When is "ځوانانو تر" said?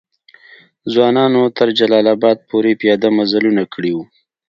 0.91-1.67